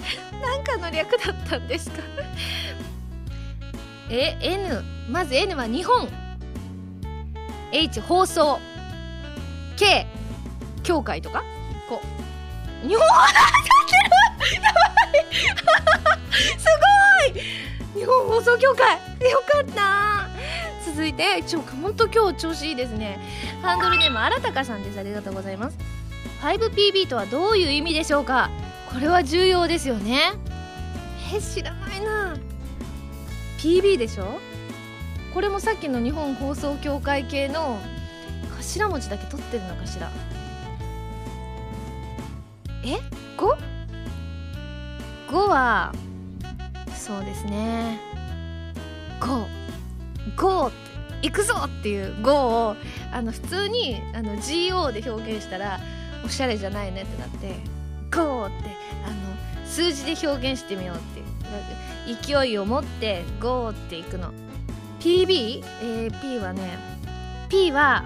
[0.43, 2.03] 何かの略だったんですか？
[4.11, 6.09] え N まず N は日本。
[7.73, 8.61] H 放送。
[9.77, 10.07] K
[10.83, 11.43] 協会とか？
[11.89, 12.01] こ
[12.85, 12.87] う。
[12.89, 13.09] 日本語っ
[14.49, 14.63] てる！
[14.63, 14.81] やば
[15.19, 15.25] い！
[16.59, 16.67] す
[17.35, 17.43] ごい！
[17.97, 18.97] 日本放送協会。
[19.31, 20.29] よかった。
[20.85, 23.19] 続いてちょほんと今日調子いいですね。
[23.63, 25.01] ハンドルネームあらたかさんです。
[25.01, 25.79] ありがとうございます。
[26.43, 28.51] 5PB とはどういう意味でしょうか。
[28.93, 30.35] これは重要ですよね。
[31.35, 32.37] え知らないな。
[33.59, 34.39] PB でしょ？
[35.33, 37.81] これもさっきの日本放送協会系の
[38.61, 40.13] 頭文字だけ取ってるのかしら。
[42.85, 42.99] え
[43.37, 45.95] ？5?5 は
[47.07, 48.01] そうですね
[49.21, 50.73] GO!GO!
[51.23, 52.77] 行くぞっていう GO を
[53.13, 55.79] あの普通にあの GO で表現したら
[56.25, 57.55] おしゃれじゃないねってなって
[58.11, 58.47] GO!
[58.47, 58.71] って
[59.07, 63.71] あの数字で表現してみようって勢いを持って GO!
[63.71, 64.33] っていくの
[64.99, 65.63] PB?
[65.83, 66.77] えー、P はね
[67.49, 68.05] P は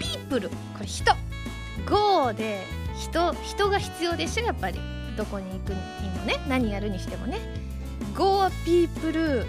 [0.00, 1.12] ピープルこれ人
[1.88, 2.64] GO で
[2.96, 7.40] 人人が必要でしょやっぱりどこに行くにもね何やるにしてもね。
[8.14, 9.44] Go people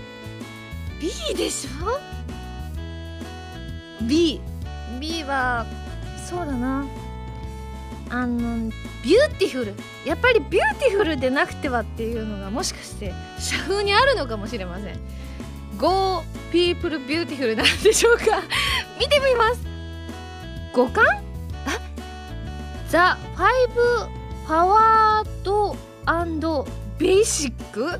[1.00, 2.00] B でしょ
[4.04, 4.42] ？B
[5.00, 5.68] B は
[6.28, 6.88] そうだな。
[8.10, 8.72] あの
[9.04, 15.00] ビューティフルやっぱりビューティフルでなくてはっていうのがもしかして社風にあるのかもしれません。
[15.78, 18.24] Go people beautiful なんでしょうか？
[19.00, 19.62] 見てみます。
[20.74, 21.06] 五感？
[21.06, 21.22] あ？
[22.90, 24.19] The Five
[24.50, 26.66] Powered
[26.98, 28.00] Basic？5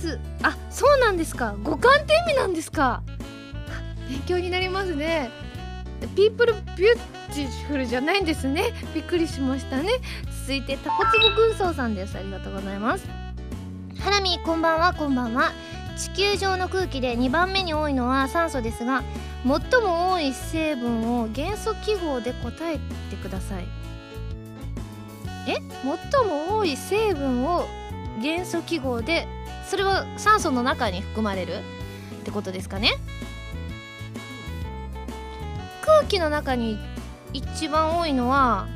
[0.00, 0.18] つ。
[0.42, 1.54] あそうなんですか。
[1.62, 3.02] 五感って意味なんですか。
[4.08, 5.28] 勉強になりますね。
[6.16, 8.72] people beautiful じゃないんですね。
[8.94, 9.90] びっくりしましたね。
[10.40, 12.16] 続いてタコツボ軍曹さんです。
[12.16, 13.06] ありがとうございます。
[14.00, 15.52] ハラミこんばんはこんばんは。
[15.98, 19.02] 地球上の空気で2番目に多いのは酸素ですが
[19.44, 22.78] 最も多い成分を元素記号で答え
[23.10, 23.77] てください。
[25.48, 25.62] え
[26.12, 27.66] 最も多い成分を
[28.20, 29.26] 元素記号で
[29.68, 31.54] それは酸素の中に含まれる？
[32.20, 32.92] ってことですかね。
[35.82, 36.78] 空気の中に
[37.32, 38.66] 一番多いのは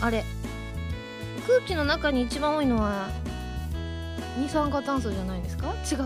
[0.00, 0.24] あれ？
[1.46, 3.08] 空気の中に一番多いのは
[4.38, 5.74] 二酸化炭素じゃないですか？
[5.90, 6.04] 違う。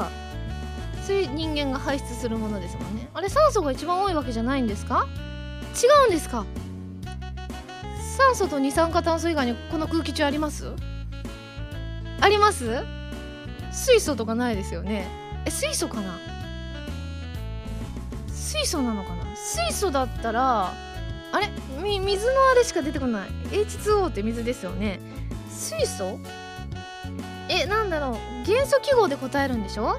[1.07, 3.09] そういう人間が排出するものですもんね。
[3.13, 5.07] あれ酸素が一番多いわけじゃないんですか？
[5.75, 6.47] 違うんですか？
[8.15, 10.73] 酸素と二酸化炭素以外にこの空気中あります？
[12.21, 12.85] あります？
[13.73, 15.09] 水素とかないですよね。
[15.45, 16.17] え水素かな？
[18.29, 19.25] 水素なのかな？
[19.35, 20.73] 水素だったら
[21.33, 21.49] あれ？
[21.83, 23.29] み水のあれしか出てこない。
[23.51, 25.01] H2O って水ですよね。
[25.51, 26.21] 水素？
[27.49, 28.47] えなんだろう。
[28.47, 29.99] 元素記号で答えるんでしょ？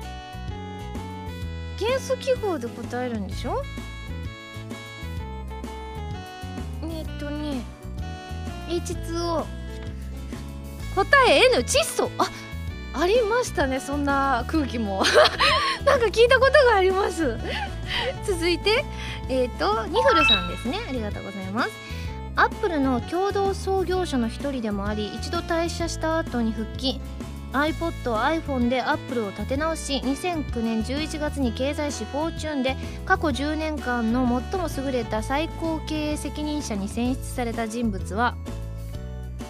[1.77, 3.61] 元素記号で答えるんでしょ？
[8.67, 9.45] H2O
[10.95, 12.09] 答え N 窒素。
[12.17, 12.29] あ
[12.97, 15.03] ありましたねそんな空気も。
[15.85, 17.37] なんか聞いたことがあります。
[18.25, 18.85] 続いて
[19.29, 20.79] えっ、ー、とニフルさんですね。
[20.87, 21.69] ありがとうございます。
[22.37, 26.99] アップルの共同創業者の一人でもあり一度退社した後に復帰。
[27.55, 38.35] iPod、iPhone で Apple を立て直し2009年11月に経済誌「フォーチュンで過去10年間の最も優れた最高経営責任者に選出された人物は？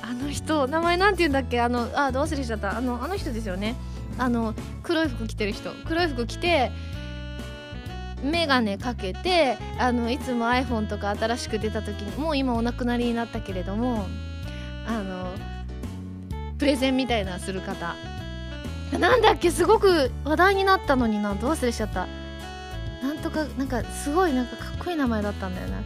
[0.03, 1.59] あの人名前なんて言うんだっけ？
[1.61, 2.77] あのあどう忘れちゃった。
[2.77, 3.75] あのあの人ですよね。
[4.19, 5.71] あの黒い服着てる人。
[5.87, 6.71] 黒い服着て
[8.23, 14.05] 眼鏡かけてあのいつも iPhone とか新しく出た時にもう今お亡くなりになったけれども
[14.87, 15.33] あの
[16.57, 17.95] プレゼンみたいなする方。
[18.97, 22.07] なんだっけすごく話題になったのになどう忘れしちゃった。
[23.03, 25.81] なんとかなんかすごいなんかかっこいい名前だったんだよな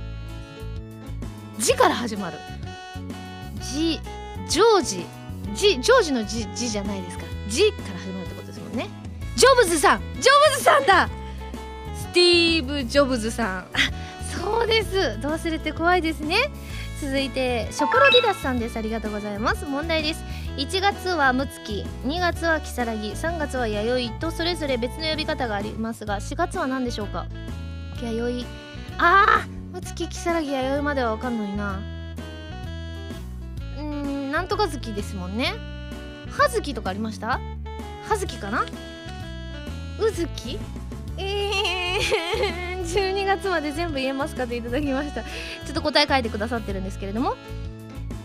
[1.58, 2.38] 字から始まる。
[3.62, 3.99] 字
[4.47, 5.05] ジョージ。
[5.55, 7.23] 字ジョージの字字じゃないですか。
[7.47, 8.88] 字から始まるってことですもんね。
[9.36, 9.99] ジョブズさん。
[9.99, 11.10] ジョブズさんだ。
[11.95, 13.47] スティーブ・ジョブズさん。
[13.60, 13.67] あ
[14.41, 15.19] そうです。
[15.21, 16.36] どう忘れて怖いですね。
[17.01, 18.77] 続いてショプロディダスさんです。
[18.77, 19.65] ありがとうございます。
[19.65, 20.23] 問題です。
[20.57, 27.25] 1月はムツキ2月はキサラギ3月は弥生とそれぞれ別の呼び方がありますが4月は何でしょうか？
[28.01, 28.47] 弥生。
[28.97, 31.79] ああムツキキサラギ弥生までは分かんのにな。
[33.77, 35.53] うんなんとか月ですもんね。
[36.29, 37.39] 葉月とかありました？
[38.07, 38.65] 葉月かな？
[39.99, 40.59] うずき？
[41.17, 45.23] えー、 12月まで全部言えますかといただきました。
[45.69, 47.36] ちょっと答え書いてくださってるんですけれども。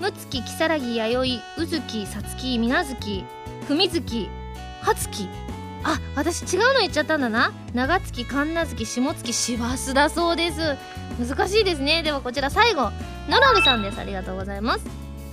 [0.00, 3.26] むつき、きさらぎ、やよい、うずき、さつき、みなずき、
[3.68, 4.30] ふみずき、
[4.80, 5.28] はつき
[5.82, 7.52] あ、私違うの言っちゃったんだな。
[7.74, 10.76] 長月、かんな月、下月、しばすだそうです。
[11.18, 12.02] 難しいですね。
[12.02, 12.90] ではこちら最後。
[13.28, 14.00] ノロルさんです。
[14.00, 14.86] ありがとうございます。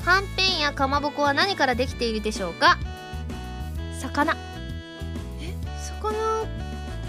[0.06, 2.78] はんぺんやかまぼこは何からできているでしょうか。
[4.00, 4.36] 魚。
[5.42, 5.56] え？
[6.02, 6.12] 魚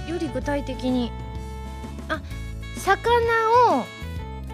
[0.08, 1.10] より具体的に。
[2.08, 2.22] あ
[2.76, 3.00] 魚
[3.80, 3.84] を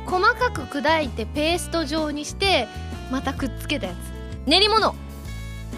[0.09, 2.67] 細かく砕いてペースト状にして
[3.11, 3.97] またくっつけたやつ。
[4.49, 4.95] 練り物。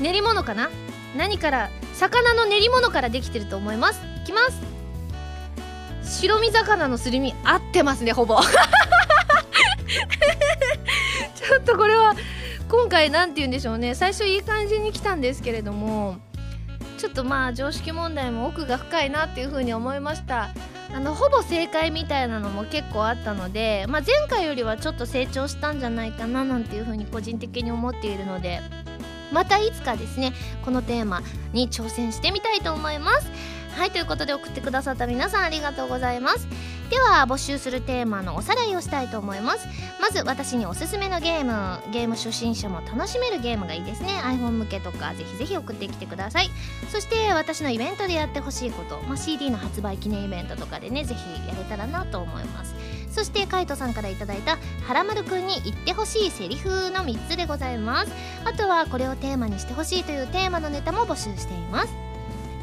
[0.00, 0.70] 練り物かな？
[1.16, 1.70] 何から？
[1.94, 4.00] 魚の練り物からできてると思います。
[4.22, 6.20] いきます。
[6.20, 8.40] 白身魚のすり身合ってますねほぼ。
[11.34, 12.14] ちょっとこれは
[12.68, 13.96] 今回何て言うんでしょうね。
[13.96, 16.18] 最初いい感じに来たんですけれども。
[17.00, 20.50] ちょっとまあ常識問題も奥が深いなっていうふうに思いました。
[20.94, 28.60] あのほぼ正解みたいなのも結構あったので、まあ、前回よりはちょっと成長したんじゃないかななんていうふうに個人的に思っているので
[29.32, 30.32] またいつかですね
[30.64, 33.30] このテーマに挑戦してみたいと思います。
[33.78, 36.48] はいということで送ってくださった皆さんありがとうございます。
[36.90, 39.68] では募集するテーマのおさらいをしたいと思います。
[40.00, 44.09] まず私におすすめのゲームゲーム初心者も楽しめるゲームがいいですね。
[44.24, 46.50] iPhone 向けとかぜひぜひ送ってきてください。
[46.90, 52.74] そして私のイベントでやってほしいこと、まあ、CD の発売記念イベントとかでねぜひやれたらなと思います。
[53.09, 58.12] そしてカイトさんから頂いたはらまるくんに言ってほしいセリフの3つでございます。
[58.44, 62.09] あとはこれをテーマにしてほしいというテーマのネタも募集しています。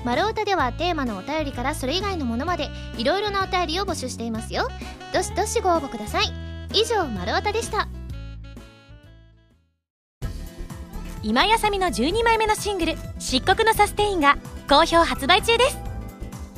[0.08, 4.70] 丸太ではテーマのお便りからそれ以外のものまでいろいろなお便りを募集していますよ。
[5.13, 6.32] どしどしご応募ください。
[6.74, 7.89] 以上丸太でした。
[11.24, 14.38] 今やさみの12枚目のシングル「漆黒のサステイン」が
[14.70, 15.78] 好評発売中です。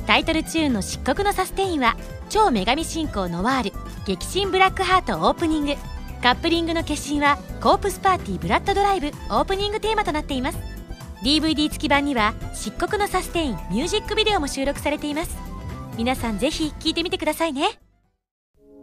[0.06, 1.96] タイトルチューンの「漆黒のサステイン」は
[2.28, 3.72] 超女神進行ノワール
[4.06, 5.74] 激震ブラックハートオープニング。
[6.22, 10.79] カップリングの決心はコープスパーティーブラッドドライブオープニングテーマとなっています。
[11.22, 15.36] DVD 付き版には漆黒のサステインミュージックビデオも収録されています
[15.96, 17.78] 皆さんぜひ聴いてみてくださいね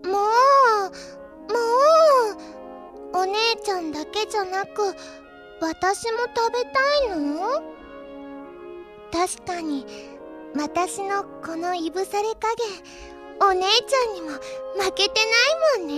[0.04, 0.16] もう
[1.52, 1.58] も
[3.14, 3.34] うお姉
[3.64, 4.96] ちゃんだけじゃなく
[5.60, 6.70] 私も食べた
[7.06, 7.62] いの？
[9.12, 9.86] 確かに
[10.56, 15.20] 私のこのいぶされ加減お姉ちゃんにも負けて
[15.76, 15.94] ないもんね。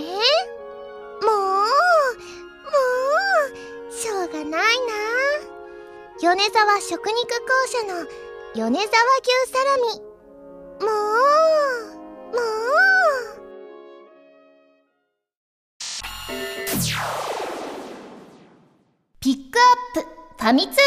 [1.22, 1.64] もう、も
[3.88, 4.58] う、しょうがないな。
[6.22, 8.06] 米沢食肉公社の
[8.54, 8.90] 米沢牛
[9.50, 9.82] サラミ。
[10.80, 12.60] もう、もう。
[19.18, 20.08] ピックアップ
[20.42, 20.82] ファミ通ニュー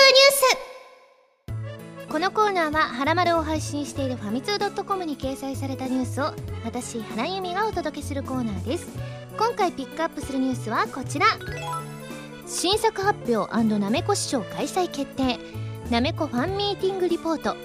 [2.05, 8.87] スこのコーナーは「はらまる」を配信しているファミツー .com に掲載されたニュースを私原由美がお届けするコーナーです
[9.35, 11.25] 今回ピックアップするニュースはこちら
[12.53, 15.39] 新作発表なめこ師匠開催決定。
[15.89, 17.57] なめこファンミーティングリポート。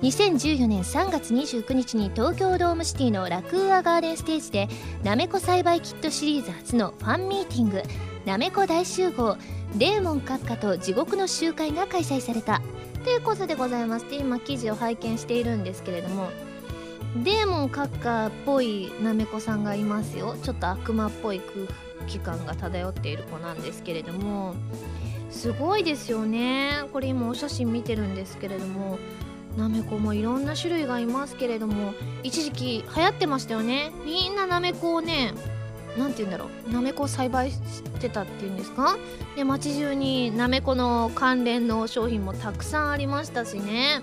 [0.00, 4.68] 2014年3月29日に東京ドームシティのラクーアガーデンステージで
[5.04, 7.82] なめこ栽培キットシリーズ初のファンミーティング。
[8.24, 9.36] なめこ大集合。
[9.76, 12.62] デーモン閣下と地獄の集会が開催された。
[13.04, 14.08] ということでございます。
[14.08, 16.30] で今記事を拝見しているんですけれども。
[17.16, 20.36] デーモン閣下っぽいなめこさんがいますよ。
[20.42, 21.66] ちょっと悪魔っぽい空
[22.06, 24.54] 気感が漂っている子なんですけれども。
[25.30, 26.84] すごいですよね。
[26.92, 28.98] これ今お写真見てるんですけれども。
[29.56, 31.94] なめこもいろんな種類がいますけれども。
[32.22, 33.90] 一時期流行ってましたよね。
[34.04, 35.34] みんななめこをね
[35.98, 36.72] 何て言うんだろう。
[36.72, 38.96] なめこ栽培してたっていうんですか？
[39.34, 44.00] で街中になめこの関連の商品もたくさんありましたしね。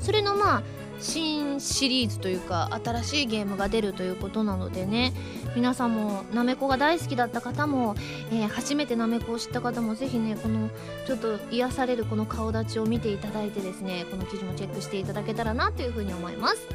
[0.00, 0.62] それのまあ
[1.00, 5.12] 新シリーズというか新しいゲームが出るということなのでね
[5.56, 7.94] 皆さんもなめこが大好きだった方も、
[8.30, 10.70] えー、初めてなめこを知った方もぜひねこの
[11.06, 16.68] ちょっと癒されるこの顔立ちを見ていただいてですねこの記事もチェックしていただけたらなというふうに思います。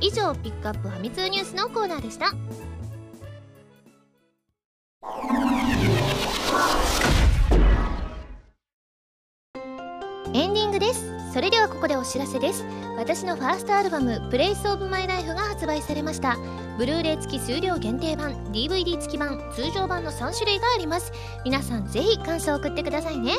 [0.00, 2.32] 以上ピックアップファミ通ニュースのコーナーでした。
[10.32, 11.10] エンディングです。
[11.32, 12.64] それではここでお知らせです。
[12.96, 16.36] 私のファーストアルバム「プレイスオブマイライフが発売されました。
[16.78, 21.12] ブルーレイ付き数量限定版 DVD 付き版通常版の3種類があります。
[21.44, 23.32] 皆さんぜひ感想を送ってくださいね。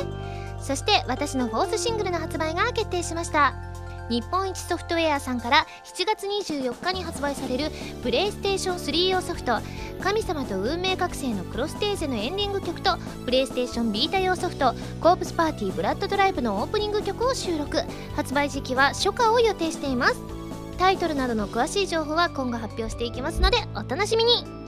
[0.60, 3.54] そして私のフォースシングルの発売が決定しました。
[4.08, 7.70] 日本一ソフトウェアさんから7月24日に発売される
[8.02, 9.60] プレイステーション3用ソフト
[10.02, 17.82] 「神様と運命覚醒」のクロステーゼのエンディング曲とプレイステーションビータ用ソフト「コープスパーティーブラッドドライブ」のオープニング曲を収録。
[18.16, 20.16] 発売時期は初夏を予定しています。
[20.78, 24.61] タイトルなどの詳しい情報は今後発表していきますのでお楽しみに。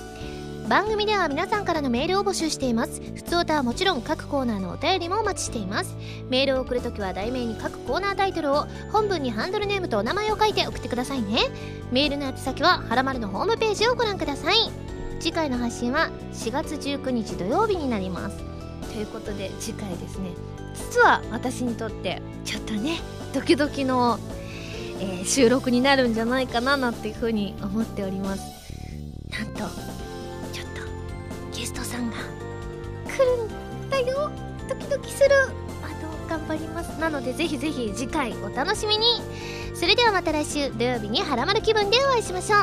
[0.69, 3.03] 番組では皆さんからのメールを募集しています。
[3.15, 5.95] 普通歌はもちろん各コーナーのお便りもお待ちしています。
[6.31, 11.39] メールを送るときは題名に各コーナータイトルを本文にハンドルネームとお名前を書いて送ってくださいね。
[11.93, 14.57] メールの宛先ははらまるのホームページをご覧ください。
[15.21, 18.39] 次回の配信は4月19日土曜日になります。
[18.91, 20.31] ということで次回ですね。
[20.75, 23.01] 実は私にとってちょっとね
[23.35, 24.19] ドキドキの、
[24.99, 28.43] えー、収録になるんじゃないかななんていうふうに思っております。
[29.31, 30.04] なんと
[31.95, 32.17] さんが
[33.07, 34.31] 来るんだよ。
[34.69, 35.31] ドキドキする。
[35.83, 36.89] あと頑張ります。
[36.99, 39.23] なのでぜひぜひ次回お楽しみに。
[39.75, 42.61] それではまた来週土曜日にハラマル気分でお会いしましょう。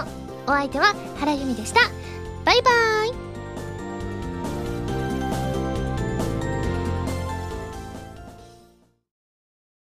[0.48, 1.80] お相手は原由美でした。
[2.44, 3.31] バイバーイ。